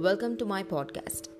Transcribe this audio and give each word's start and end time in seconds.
Welcome 0.00 0.38
to 0.38 0.44
my 0.44 0.62
podcast 0.62 1.30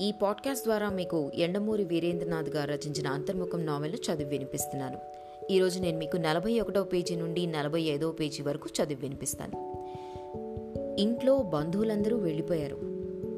ఈ 0.00 0.12
podcast 0.22 0.64
ద్వారా 0.64 0.90
మీకు 0.90 1.30
ఎండమూరి 1.34 1.84
వీరేంద్రనాథ్ 1.84 2.48
గారు 2.48 2.70
రచించిన 2.70 3.06
అంతర్ముఖం 3.06 3.66
నావెల్ను 3.66 3.96
చదివి 3.96 4.30
వినిపిస్తున్నాను. 4.30 4.98
ఈరోజు 5.50 5.80
నేను 5.80 5.98
మీకు 5.98 6.16
నలభై 6.16 6.60
ఒకటవ 6.60 6.84
పేజీ 6.84 7.16
నుండి 7.16 7.46
నలభై 7.46 7.80
ఐదవ 7.80 8.10
పేజీ 8.10 8.42
వరకు 8.42 8.68
చదివి 8.68 9.00
వినిపిస్తాను. 9.00 9.76
ఇంట్లో 10.98 11.38
బంధువులందరూ 11.38 12.16
వెళ్ళిపోయారు. 12.16 12.78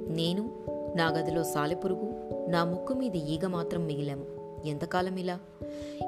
నేను 0.09 0.65
నా 0.97 1.11
గదిలో 1.11 1.45
సాలెపురుగు 1.45 2.15
నా 2.49 2.65
ముక్కు 2.65 2.95
మీద 2.95 3.17
ఈగ 3.17 3.47
మాత్రం 3.47 3.87
మిగిలాము. 3.87 4.25
ఎంతకాలం 4.67 5.17
ఇలా? 5.17 5.39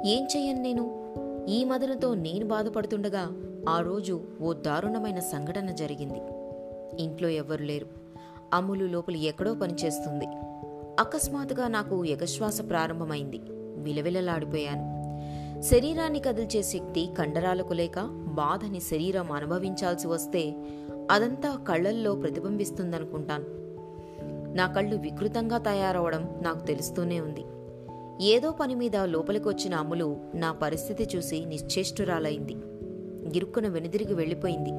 ఏం 0.05 0.27
చెయ్యను 0.37 0.63
నేను? 0.63 1.15
ఈ 1.49 1.65
మదనతో 1.65 2.15
నేను 2.15 2.45
బాధపడుతుండగా 2.45 3.31
ఆ 3.69 3.81
రోజు 3.81 4.21
ఓ 4.41 4.53
దారుణమైన 4.53 5.19
సంఘటన 5.19 5.71
జరిగింది. 5.71 6.21
ఇంట్లో 7.03 7.29
ఎవ్వరు 7.29 7.63
లేరు. 7.63 8.02
అమ్ములు 8.53 8.85
లోపలి 8.85 9.25
ఎక్కడో 9.25 9.55
పనిచేస్తుంది. 9.55 10.27
అకస్మాత్తుగా 11.01 11.69
నాకు 11.69 12.05
ఎగశ్వాస 12.05 12.61
ప్రారంభమైంది. 12.69 13.41
విలవిలలాడిపోయాను. 13.83 15.03
శరీరాన్ని 15.63 16.19
కదిల్చే 16.21 16.63
శక్తి 16.63 17.09
కండరాలకు 17.19 17.73
లేక 17.73 18.01
బాధని 18.25 18.81
శరీరం 18.81 19.33
అనుభవించాల్సి 19.33 20.07
వస్తే 20.07 20.57
అదంతా 21.11 21.57
కళ్ళల్లో 21.69 22.15
ప్రతిబింబిస్తుందనుకుంటాను. 22.15 23.45
నా 24.57 24.67
కళ్ళు 24.67 24.97
వికృతంగా 24.97 25.59
తయారవడం 25.59 26.29
నాకు 26.43 26.67
తెలుస్తూనే 26.67 27.21
ఉంది. 27.21 27.45
ఏదో 28.27 28.51
పని 28.51 28.75
మీద 28.75 28.97
లోపలికొచ్చిన 28.97 29.75
అమ్ములు 29.75 30.17
నా 30.35 30.53
పరిస్థితి 30.53 31.09
చూసి 31.17 31.45
నిశ్చేష్టురాలైంది. 31.45 32.55
గిరుక్కున 33.35 33.69
వెనుదిరిగి 33.69 34.15
వెళ్ళిపోయింది. 34.15 34.71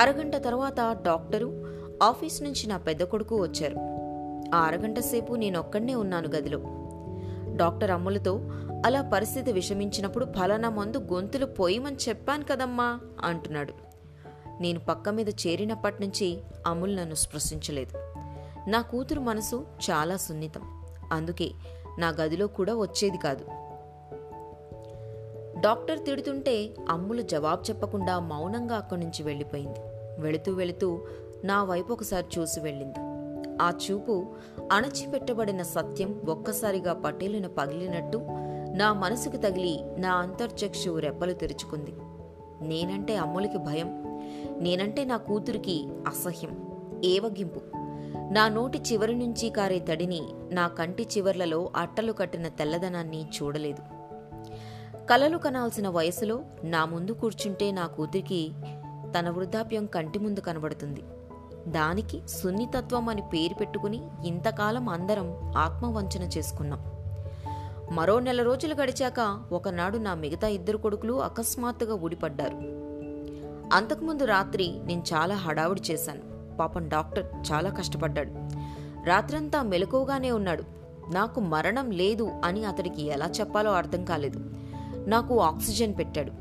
అరగంట 0.00 0.36
తర్వాత 0.36 0.98
డాక్టరు 1.02 1.69
ఆఫీస్ 2.02 2.42
నుంచి 2.42 2.66
నా 2.66 2.76
పెద్ద 2.76 3.02
కొడుకు 3.02 3.42
వచ్చారు. 3.42 3.76
అరగంట 4.56 4.98
సేపు 4.98 5.34
నేనొక్కడనే 5.34 5.94
ఉన్నాను 5.94 6.28
గదిలో. 6.28 6.60
డాక్టర్ 7.56 7.90
అమ్ములతో 7.90 8.40
అలా 8.86 9.02
పరిస్థితి 9.02 9.52
విషమించినప్పుడు 9.52 10.24
ఫలానా 10.24 10.70
మందు 10.70 10.98
గొంతులు 10.98 11.46
పోయమని 11.46 11.96
చెప్పాను 12.08 12.44
కదమ్మా 12.44 13.00
అంటున్నాడు. 13.24 13.72
నేను 14.60 14.80
పక్క 14.80 15.08
మీద 15.08 15.28
చేరినప్పటి 15.28 15.96
నుంచి 16.00 16.38
అమ్ములు 16.66 16.94
నన్ను 16.94 17.14
స్పృశించలేదు. 17.14 17.98
నా 18.70 18.80
కూతురు 18.80 19.20
మనసు 19.20 19.66
చాలా 19.90 20.16
సున్నితం. 20.16 20.62
అందుకే 21.12 21.50
నా 21.98 22.08
గదిలో 22.08 22.46
కూడా 22.46 22.76
వచ్చేది 22.76 23.18
కాదు. 23.18 23.44
డాక్టర్ 25.60 26.04
తిడుతుంటే 26.04 26.74
అమ్ములు 26.88 27.22
జవాబు 27.22 27.62
చెప్పకుండా 27.70 28.18
మౌనంగా 28.18 28.76
అక్కడి 28.76 29.00
నుంచి 29.00 29.22
వెళ్ళిపోయింది. 29.22 29.78
వెళుతూ 30.18 30.52
వెళుతూ 30.52 31.06
నా 31.44 31.64
వైపు 31.64 31.92
ఒకసారి 31.92 32.26
చూసి 32.38 32.60
వెళ్ళింది. 32.60 32.98
ఆ 33.62 33.70
చూపు 33.70 34.26
అణచిపెట్టబడిన 34.72 35.62
సత్యం 35.62 36.20
ఒక్కసారిగా 36.28 36.92
పటేలున 36.92 37.46
పగిలినట్టు 37.46 38.20
నా 38.76 38.92
మనసుకు 38.92 39.36
తగిలి 39.36 39.80
నా 39.98 40.12
అంతర్చక్షు 40.12 40.98
రెప్పలు 40.98 41.32
తెరుచుకుంది. 41.32 41.94
నేనంటే 42.68 43.16
అమ్ములకి 43.16 43.58
భయం 43.58 44.02
నేనంటే 44.58 45.04
నా 45.04 45.16
కూతురికి 45.16 45.88
అసహ్యం 46.06 46.80
ఏవగింపు. 47.04 47.60
నా 48.32 48.48
నోటి 48.48 48.78
చివరి 48.78 49.14
నుంచి 49.14 49.50
కారే 49.50 49.78
తడిని 49.78 50.20
నా 50.52 50.68
కంటి 50.68 51.02
చివర్లలో 51.02 51.70
అట్టలు 51.76 52.12
కట్టిన 52.12 52.48
తెల్లదనాన్ని 52.48 53.24
చూడలేదు. 53.24 53.82
కలలు 55.06 55.38
కనాల్సిన 55.38 55.88
వయసులో 55.88 56.40
నా 56.64 56.84
ముందు 56.84 57.12
కూర్చుంటే 57.12 57.70
నా 57.70 57.86
కూతురికి 57.86 58.50
తన 59.18 59.30
వృద్ధాప్యం 59.30 59.86
కంటి 59.86 60.18
ముందు 60.18 60.40
కనబడుతుంది. 60.40 61.02
దానికి 61.68 62.20
సున్నితత్వం 62.28 63.08
అని 63.08 63.22
పేరు 63.22 63.54
పెట్టుకుని 63.54 64.00
ఇంతకాలం 64.24 64.88
అందరం 64.88 65.52
ఆత్మవంచన 65.56 66.22
చేసుకున్నాం. 66.22 66.84
మరో 67.92 68.20
నెల 68.20 68.42
రోజులు 68.42 68.74
గడిచాక 68.74 69.40
ఒకనాడు 69.52 69.98
నా 69.98 70.14
మిగతా 70.14 70.48
ఇద్దరు 70.48 70.76
కొడుకులు 70.76 71.12
అకస్మాత్తుగా 71.12 71.94
ఊడిపడ్డారు. 71.94 72.80
అంతకుముందు 73.76 74.24
రాత్రి 74.24 74.80
నేను 74.84 75.02
చాలా 75.14 75.34
హడావుడి 75.34 75.82
చేశాను. 75.90 76.56
పాపం 76.56 76.88
డాక్టర్ 76.88 77.52
చాలా 77.52 77.70
కష్టపడ్డాడు. 77.70 78.30
రాత్రంతా 79.06 79.62
మెలకువగానే 79.62 80.30
ఉన్నాడు. 80.30 80.62
నాకు 81.12 81.40
మరణం 81.40 81.90
లేదు 81.90 82.30
అని 82.44 82.64
అతడికి 82.64 83.06
ఎలా 83.06 83.26
చెప్పాలో 83.26 83.72
అర్థం 83.72 84.04
కాలేదు. 84.04 84.50
నాకు 85.06 85.40
ఆక్సిజన్ 85.40 85.94
పెట్టాడు. 85.98 86.32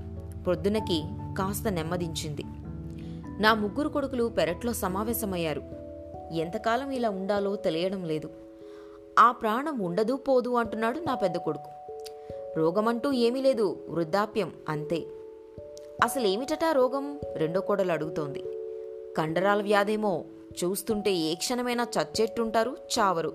పొద్దునకి 0.43 1.03
కాస్త 1.37 1.71
నెమ్మదించింది. 1.71 2.45
నా 3.39 3.53
ముగ్గురు 3.53 3.89
కొడుకులు 3.89 4.23
పెరట్లో 4.23 4.73
సమావేశమయ్యారు. 4.73 5.61
ఎంతకాలం 6.31 6.91
ఇలా 6.91 7.09
ఉండాలో 7.09 7.55
తెలియడం 7.55 8.03
లేదు. 8.03 8.29
ఆ 9.19 9.31
ప్రాణం 9.31 9.79
ఉండదు 9.79 10.13
పోదు 10.13 10.49
అంటున్నాడు 10.49 10.99
నా 10.99 11.15
పెద్ద 11.15 11.37
కొడుకు. 11.37 11.95
రోగమంటూ 12.57 13.11
ఏమీ 13.11 13.41
లేదు 13.41 13.85
వృద్ధాప్యం 13.89 14.53
అంతే. 14.69 15.05
అసలేమిటటా 16.03 16.71
రోగం? 16.71 17.19
రెండో 17.33 17.61
కోడలు 17.61 17.91
అడుగుతోంది. 17.91 18.43
కండరాల 19.17 19.61
వ్యాధేమో 19.61 20.25
చూస్తుంటే 20.63 21.11
ఏ 21.11 21.35
క్షణమైనా 21.35 21.87
చచ్చేట్టుంటారు 21.97 22.77
చావరు. 22.99 23.33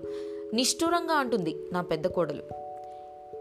నిష్ఠూరంగా 0.53 1.13
అంటుంది 1.13 1.55
నా 1.73 1.81
పెద్ద 1.81 2.07
కోడలు. 2.07 2.43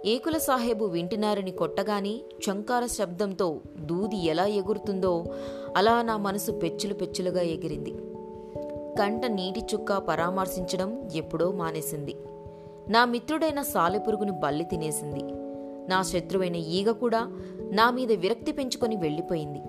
ఏకుల 0.04 0.38
సాహెబు 0.38 0.84
వింటినారని 0.84 1.50
కొట్టగాని 1.50 2.20
చంకార 2.20 2.86
శబ్దంతో 2.86 3.60
దూది 3.80 4.16
ఎలా 4.16 4.46
ఎగురుతుందో 4.46 5.24
అలా 5.76 6.02
నా 6.02 6.16
మనసు 6.16 6.52
పెచ్చులు 6.52 6.94
పెచ్చులుగా 6.94 7.40
ఎగిరింది. 7.40 7.90
కంట 8.98 9.26
నీటి 9.26 9.60
చుక్క 9.60 9.96
పరామర్శించడం 9.96 11.10
ఎప్పుడో 11.14 11.52
మానేసింది. 11.52 12.16
నా 12.88 13.04
మిత్రుడైన 13.04 13.62
సాలెపురుగును 13.62 14.32
బల్లి 14.32 14.64
తినేసింది. 14.64 15.24
నా 15.90 16.02
శత్రువైన 16.02 16.56
ఈగ 16.56 16.90
కూడా 16.90 17.20
నా 17.72 17.90
మీద 17.90 18.12
విరక్తి 18.12 18.52
పెంచుకొని 18.52 18.96
వెళ్ళిపోయింది. 18.96 19.60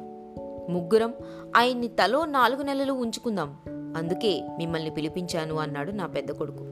ముగ్గురం 0.72 1.14
ఆయన్ని 1.58 1.88
తలో 1.88 2.26
నాలుగు 2.26 2.62
నెలలు 2.62 2.94
ఉంచుకుందాం. 2.94 3.58
అందుకే 3.98 4.42
మిమ్మల్ని 4.58 4.90
పిలిపించాను 4.90 5.56
అన్నాడు 5.56 5.92
నా 5.92 6.08
పెద్ద 6.08 6.32
కొడుకు. 6.32 6.64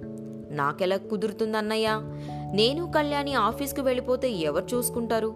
నాకెలా 0.53 0.97
కుదురుతుందన్నయ్యా? 0.97 2.01
నేను 2.53 2.91
కళ్యాణి 2.91 3.33
ఆఫీస్కు 3.33 3.81
వెళ్ళిపోతే 3.81 4.31
ఎవరు 4.31 4.75
చూసుకుంటారు? 4.75 5.35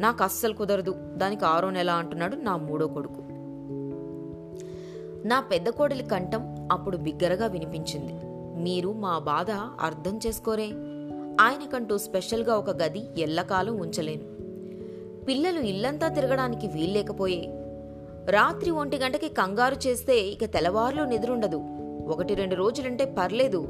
నాకు 0.00 0.24
అస్సలు 0.24 0.52
కుదరదు. 0.52 0.94
దానికి 0.96 1.44
ఆరో 1.44 1.70
నెల 1.70 1.90
అంటున్నాడు 1.90 2.36
నా 2.36 2.56
మూడో 2.56 2.86
కొడుకు. 2.86 3.22
నా 5.28 5.40
పెద్ద 5.40 5.68
కోడలి 5.68 6.04
కంఠం 6.04 6.68
అప్పుడు 6.72 6.96
బిగ్గరగా 6.96 7.46
వినిపించింది. 7.46 8.12
మీరు 8.62 8.92
మా 8.92 9.18
బాధ 9.18 9.50
అర్థం 9.80 10.20
చేసుకోరే. 10.26 10.64
ఆయనకంటూ 11.40 11.98
స్పెషల్గా 11.98 12.54
ఒక 12.54 12.70
గది 12.70 13.02
ఎల్లకాలం 13.18 13.76
ఉంచలేను. 13.76 14.22
పిల్లలు 15.24 15.60
ఇల్లంతా 15.60 16.08
తిరగడానికి 16.08 16.66
వీల్లేకపోయే 16.66 17.52
రాత్రి 18.26 18.70
ఒంటి 18.70 18.98
గంటకి 18.98 19.28
కంగారు 19.28 19.88
చేస్తే 19.88 20.20
ఇక 20.20 20.44
తెల్లవారులో 20.44 21.04
నిద్రుండదు 21.04 21.62
ఒకటి 22.08 22.34
రెండు 22.34 22.54
రోజులుంటే 22.54 23.16
పర్లేదు. 23.18 23.68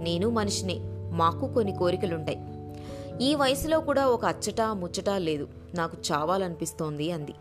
నేను 0.00 0.30
మనిషినే. 0.30 0.91
మాకు 1.12 1.54
కొన్ని 1.54 1.76
కోరికలుంటాయి. 1.76 2.40
ఈ 3.20 3.34
వయసులో 3.34 3.80
కూడా 3.80 4.06
ఒక 4.06 4.24
అచ్చట 4.24 4.60
ముచ్చట 4.60 5.10
లేదు. 5.10 5.48
నాకు 5.74 5.96
చావాలనిపిస్తోంది 6.12 7.12
అంది. 7.12 7.34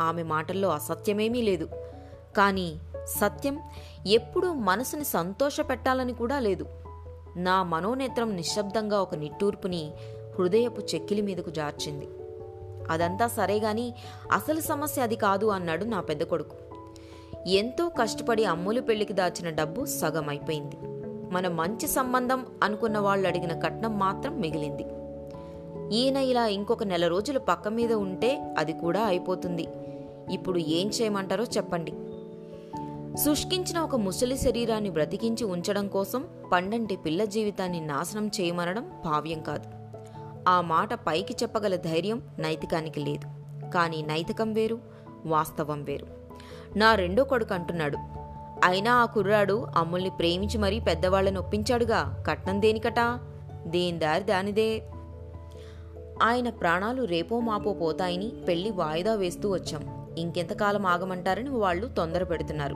ఆమె 0.00 0.22
మాటల్లో 0.22 0.68
అసత్యమేమీ 0.68 1.42
లేదు. 1.42 1.68
కానీ 2.36 2.78
సత్యం 3.04 3.60
ఎప్పుడూ 4.06 4.52
మనసుని 4.52 5.04
సంతోషపెట్టాలని 5.04 6.12
కూడా 6.12 6.38
లేదు. 6.38 6.66
నా 7.36 7.62
మనోనేత్రం 7.62 8.36
నిశ్శబ్దంగా 8.36 9.00
ఒక 9.00 9.14
నిట్టూర్పుని 9.14 9.92
హృదయపు 10.38 10.80
చెక్కిలి 10.80 11.22
మీదకు 11.22 11.50
జార్చింది. 11.50 12.08
అదంతా 12.90 13.26
సరే 13.26 13.60
గాని 13.60 13.94
అసలు 14.32 14.60
సమస్య 14.60 15.02
అది 15.02 15.16
కాదు 15.16 15.46
అన్నాడు 15.46 15.84
నా 15.84 16.00
పెద్ద 16.00 16.22
కొడుకు. 16.22 16.56
ఎంతో 17.46 17.88
కష్టపడి 17.88 18.44
అమ్ములు 18.44 18.80
పెళ్ళికి 18.80 19.12
దాచిన 19.12 19.50
డబ్బు 19.50 19.84
సగం 19.84 20.28
అయిపోయింది 20.28 20.76
మన 21.32 21.48
మంచి 21.48 21.88
సంబంధం 21.88 22.46
అనుకున్న 22.62 22.98
వాళ్ళు 22.98 23.28
అడిగిన 23.28 23.60
కట్నం 23.60 23.98
మాత్రం 23.98 24.40
మిగిలింది. 24.40 24.86
ఈయన 25.96 26.16
ఇలా 26.16 26.46
ఇంకొక 26.46 26.84
నెల 26.84 27.06
రోజులు 27.06 27.38
పక్క 27.38 27.68
మీద 27.68 27.92
ఉంటే 27.92 28.54
అది 28.58 28.72
కూడా 28.72 29.04
అయిపోతుంది. 29.04 29.68
ఇప్పుడు 30.30 30.58
ఏం 30.58 30.88
చేయమంటారో 30.88 31.44
చెప్పండి. 31.44 31.92
శుష్కించిన 33.16 33.78
ఒక 33.78 33.96
ముసలి 33.96 34.38
శరీరాన్ని 34.38 34.90
బ్రతికించి 34.90 35.44
ఉంచడం 35.44 35.88
కోసం 35.88 36.24
పండంటి 36.52 36.96
పిల్ల 36.96 37.24
జీవితాన్ని 37.24 37.80
నాశనం 37.80 38.30
చేయమనడం 38.40 38.90
భావ్యం 39.04 39.40
కాదు. 39.42 39.64
ఆ 40.48 40.60
మాట 40.60 40.94
పైకి 40.94 41.34
చెప్పగల 41.42 41.76
ధైర్యం 41.76 42.22
నైతికానికి 42.38 43.00
లేదు. 43.00 43.26
కానీ 43.70 44.02
నైతికం 44.02 44.52
వేరు 44.52 44.78
వాస్తవం 45.26 45.84
వేరు. 45.84 46.06
నా 46.76 46.94
రెండో 46.94 47.24
కొడుకు 47.24 47.54
అంటున్నాడు 47.54 48.15
అయినా 48.66 48.94
ఆ 48.94 49.04
కుర్రాడు 49.04 49.66
అమ్ముల్ని 49.76 50.10
ప్రేమించి 50.10 50.58
మరీ 50.58 50.80
పెద్దవాళ్ళని 50.80 51.38
ఒప్పించాడుగా. 51.38 52.24
కట్నం 52.26 52.62
దేనికటా? 52.62 53.20
దేని 53.66 53.98
దారి 53.98 54.24
దానిదే. 54.24 54.82
ఆయన 56.22 56.50
ప్రాణాలు 56.50 57.02
రేపో 57.02 57.40
మాపో 57.40 57.72
పోతాయని 57.72 58.28
పెళ్ళి 58.28 58.70
వాయిదా 58.70 59.14
వేస్తూ 59.14 59.50
వచ్చాం. 59.50 60.14
ఇంకెంతకాలం 60.18 60.86
ఆగమంటారని 60.86 61.50
వాళ్ళు 61.50 61.86
తొందర 61.86 62.24
పెడుతున్నారు. 62.24 62.74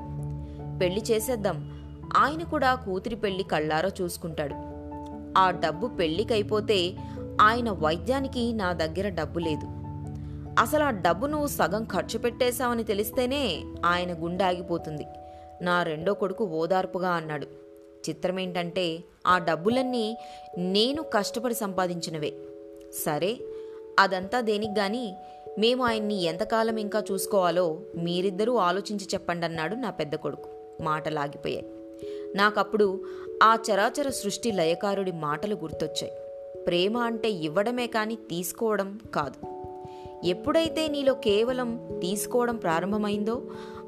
పెళ్ళి 0.78 1.02
చేసేద్దాం. 1.10 1.80
ఆయన 2.16 2.42
కూడా 2.42 2.74
కూతురి 2.74 3.16
పెళ్ళి 3.16 3.42
కళ్ళారా 3.42 3.90
చూసుకుంటాడు. 4.00 4.54
ఆ 5.38 5.50
డబ్బు 5.50 5.86
పెళ్ళికైపోతే 5.86 6.96
ఆయన 7.40 7.70
వైద్యానికి 7.70 8.52
నా 8.52 8.72
దగ్గర 8.72 9.08
డబ్బు 9.08 9.38
లేదు. 9.38 9.66
అసలు 10.60 10.84
ఆ 10.84 10.90
డబ్బు 10.90 11.26
నువ్వు 11.26 11.46
సగం 11.46 11.84
ఖర్చు 11.84 12.18
పెట్టేశావని 12.18 12.84
తెలిస్తేనే 12.84 13.64
ఆయన 13.86 14.24
గుండె 14.24 14.44
ఆగిపోతుంది. 14.44 15.06
నా 15.62 15.82
రెండో 15.82 16.14
కొడుకు 16.14 16.44
ఓదార్పుగా 16.44 17.10
అన్నాడు. 17.10 17.46
చిత్రమేంటంటే 18.08 19.04
ఆ 19.26 19.38
డబ్బులన్నీ 19.38 20.16
నేను 20.58 21.02
కష్టపడి 21.02 21.54
సంపాదించినవే. 21.54 22.32
సరే 22.92 23.38
అదంతా 23.98 24.40
దేనికి 24.40 24.72
గాని 24.72 25.14
మేము 25.58 25.84
ఆయన్ని 25.84 26.22
ఎంతకాలం 26.22 26.76
ఇంకా 26.76 27.02
చూసుకోవాలో 27.12 27.80
మీరిద్దరూ 27.96 28.56
ఆలోచించి 28.56 29.04
చెప్పండి 29.04 29.46
అన్నాడు 29.46 29.74
నా 29.74 29.90
పెద్ద 29.90 30.14
కొడుకు. 30.14 30.48
మాటలాగిపోయాయి. 30.82 31.66
నాకప్పుడు 32.36 33.04
ఆ 33.42 33.56
చరాచర 33.70 34.10
సృష్టి 34.10 34.52
లయకారుడి 34.52 35.12
మాటలు 35.12 35.54
గుర్తొచ్చాయి. 35.54 36.12
ప్రేమ 36.66 36.98
అంటే 36.98 37.30
ఇవ్వడమే 37.30 37.86
కానీ 37.86 38.14
తీసుకోవడం 38.14 39.00
కాదు. 39.14 39.60
ఎప్పుడైతే 40.26 40.88
నీలో 40.88 41.14
కేవలం 41.14 42.00
తీసుకోవడం 42.00 42.56
ప్రారంభమైందో 42.56 43.42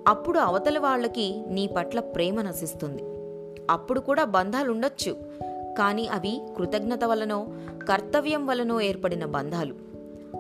అప్పుడు 0.08 0.38
అవతల 0.38 0.78
వాళ్ళకి 0.78 1.44
నీ 1.48 1.66
పట్ల 1.66 2.00
ప్రేమ 2.00 2.42
నశిస్తుంది. 2.42 3.02
అప్పుడు 3.70 4.00
కూడా 4.00 4.24
బంధాలుండొచ్చు 4.24 5.16
కానీ 5.78 6.06
అవి 6.06 6.40
కృతజ్ఞత 6.56 7.04
వలనో 7.04 7.46
కర్తవ్యం 7.88 8.46
వలనో 8.46 8.80
ఏర్పడిన 8.80 9.24
బంధాలు. 9.24 9.74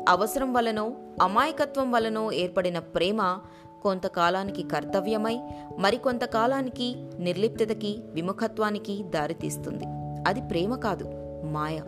అవసరం 0.08 0.52
వలనో 0.52 0.92
అమాయకత్వం 1.22 1.92
వలనో 1.92 2.32
ఏర్పడిన 2.32 2.78
ప్రేమ 2.78 3.38
కొంతకాలానికి 3.82 4.62
కర్తవ్యమై 4.62 5.38
మరికొంతకాలానికి 5.78 7.10
నిర్లిప్తతకి 7.18 7.98
విముఖత్వానికి 8.12 9.02
దారితీస్తుంది. 9.02 9.84
అది 10.28 10.40
ప్రేమ 10.40 10.74
కాదు 10.74 11.04
మాయ. 11.44 11.80